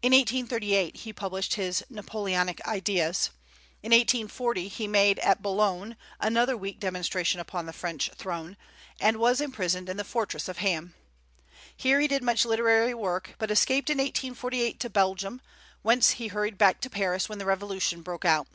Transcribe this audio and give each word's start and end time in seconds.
In 0.00 0.12
1838 0.12 0.98
he 0.98 1.12
published 1.12 1.54
his 1.54 1.82
"Napoleonic 1.90 2.64
Ideas;" 2.68 3.30
in 3.82 3.90
1840 3.90 4.68
he 4.68 4.86
made, 4.86 5.18
at 5.18 5.42
Boulogne, 5.42 5.96
another 6.20 6.56
weak 6.56 6.78
demonstration 6.78 7.40
upon 7.40 7.66
the 7.66 7.72
French 7.72 8.12
throne, 8.14 8.56
and 9.00 9.16
was 9.16 9.40
imprisoned 9.40 9.88
in 9.88 9.96
the 9.96 10.04
fortress 10.04 10.48
of 10.48 10.58
Ham. 10.58 10.94
Here 11.76 11.98
he 12.00 12.06
did 12.06 12.22
much 12.22 12.44
literary 12.44 12.94
work, 12.94 13.34
but 13.38 13.50
escaped 13.50 13.90
in 13.90 13.98
1848 13.98 14.78
to 14.78 14.88
Belgium, 14.88 15.40
whence 15.82 16.10
he 16.10 16.28
hurried 16.28 16.56
back 16.56 16.80
to 16.82 16.88
Paris 16.88 17.28
when 17.28 17.40
the 17.40 17.44
revolution 17.44 18.02
broke 18.02 18.24
out. 18.24 18.46